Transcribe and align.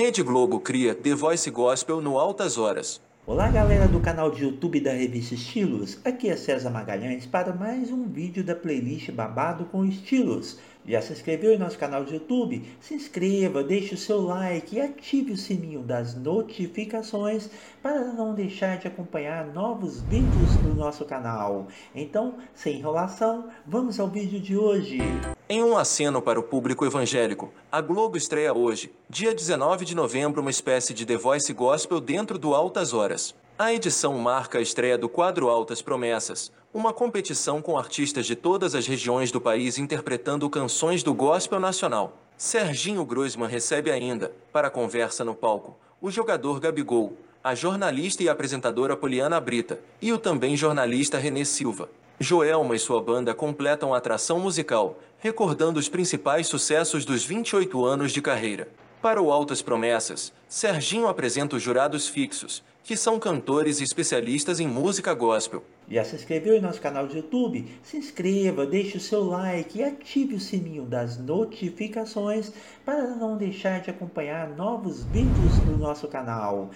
Rede 0.00 0.22
Globo 0.22 0.58
cria 0.58 0.94
The 0.94 1.14
Voice 1.14 1.50
Gospel 1.50 2.00
no 2.00 2.18
Altas 2.18 2.56
Horas. 2.56 3.02
Olá 3.26 3.50
galera 3.50 3.86
do 3.86 4.00
canal 4.00 4.30
de 4.30 4.44
YouTube 4.44 4.80
da 4.80 4.92
revista 4.92 5.34
Estilos, 5.34 5.98
aqui 6.02 6.30
é 6.30 6.36
César 6.36 6.70
Magalhães 6.70 7.26
para 7.26 7.52
mais 7.52 7.90
um 7.90 8.08
vídeo 8.08 8.42
da 8.42 8.54
playlist 8.54 9.10
Babado 9.10 9.66
com 9.66 9.84
Estilos. 9.84 10.58
Já 10.86 11.02
se 11.02 11.12
inscreveu 11.12 11.52
em 11.52 11.58
nosso 11.58 11.78
canal 11.78 12.04
de 12.04 12.14
YouTube? 12.14 12.64
Se 12.80 12.94
inscreva, 12.94 13.62
deixe 13.62 13.94
o 13.94 13.98
seu 13.98 14.22
like 14.22 14.76
e 14.76 14.80
ative 14.80 15.32
o 15.32 15.36
sininho 15.36 15.82
das 15.82 16.14
notificações 16.14 17.50
para 17.82 18.12
não 18.12 18.34
deixar 18.34 18.78
de 18.78 18.88
acompanhar 18.88 19.46
novos 19.46 20.00
vídeos 20.02 20.56
do 20.62 20.74
nosso 20.74 21.04
canal. 21.04 21.68
Então, 21.94 22.34
sem 22.54 22.78
enrolação, 22.78 23.50
vamos 23.66 24.00
ao 24.00 24.08
vídeo 24.08 24.40
de 24.40 24.56
hoje. 24.56 24.98
Em 25.48 25.62
um 25.62 25.76
aceno 25.76 26.22
para 26.22 26.40
o 26.40 26.44
público 26.44 26.86
evangélico, 26.86 27.52
a 27.70 27.80
Globo 27.80 28.16
estreia 28.16 28.54
hoje, 28.54 28.92
dia 29.08 29.34
19 29.34 29.84
de 29.84 29.94
novembro, 29.94 30.40
uma 30.40 30.50
espécie 30.50 30.94
de 30.94 31.04
The 31.04 31.16
Voice 31.16 31.52
Gospel 31.52 32.00
dentro 32.00 32.38
do 32.38 32.54
Altas 32.54 32.92
Horas. 32.94 33.34
A 33.58 33.74
edição 33.74 34.16
marca 34.16 34.58
a 34.58 34.62
estreia 34.62 34.96
do 34.96 35.08
quadro 35.08 35.50
Altas 35.50 35.82
Promessas, 35.82 36.50
uma 36.72 36.92
competição 36.92 37.60
com 37.60 37.76
artistas 37.76 38.26
de 38.26 38.36
todas 38.36 38.76
as 38.76 38.86
regiões 38.86 39.32
do 39.32 39.40
país 39.40 39.76
interpretando 39.76 40.48
canções 40.48 41.02
do 41.02 41.12
gospel 41.12 41.58
nacional. 41.58 42.16
Serginho 42.36 43.04
Groisman 43.04 43.48
recebe 43.48 43.90
ainda, 43.90 44.32
para 44.52 44.70
conversa 44.70 45.24
no 45.24 45.34
palco, 45.34 45.76
o 46.00 46.10
jogador 46.10 46.60
Gabigol, 46.60 47.16
a 47.42 47.56
jornalista 47.56 48.22
e 48.22 48.28
apresentadora 48.28 48.96
Poliana 48.96 49.40
Brita 49.40 49.80
e 50.00 50.12
o 50.12 50.18
também 50.18 50.56
jornalista 50.56 51.18
Renê 51.18 51.44
Silva. 51.44 51.90
Joelma 52.20 52.76
e 52.76 52.78
sua 52.78 53.02
banda 53.02 53.34
completam 53.34 53.92
a 53.92 53.98
atração 53.98 54.38
musical, 54.38 54.98
recordando 55.18 55.80
os 55.80 55.88
principais 55.88 56.46
sucessos 56.46 57.04
dos 57.04 57.24
28 57.24 57.84
anos 57.84 58.12
de 58.12 58.22
carreira. 58.22 58.68
Para 59.02 59.20
o 59.20 59.32
Altas 59.32 59.60
Promessas, 59.60 60.32
Serginho 60.48 61.08
apresenta 61.08 61.56
os 61.56 61.62
jurados 61.62 62.06
fixos, 62.06 62.62
que 62.84 62.96
são 62.96 63.18
cantores 63.18 63.80
especialistas 63.80 64.60
em 64.60 64.66
música 64.66 65.14
gospel. 65.14 65.62
Já 65.88 66.04
se 66.04 66.16
inscreveu 66.16 66.54
em 66.54 66.60
nosso 66.60 66.80
canal 66.80 67.06
de 67.06 67.16
YouTube? 67.16 67.66
Se 67.82 67.96
inscreva, 67.96 68.64
deixe 68.64 68.96
o 68.96 69.00
seu 69.00 69.24
like 69.24 69.78
e 69.78 69.82
ative 69.82 70.34
o 70.34 70.40
sininho 70.40 70.84
das 70.84 71.18
notificações 71.18 72.52
para 72.84 73.14
não 73.16 73.36
deixar 73.36 73.80
de 73.80 73.90
acompanhar 73.90 74.48
novos 74.50 75.04
vídeos 75.04 75.58
do 75.66 75.76
nosso 75.76 76.06
canal. 76.06 76.70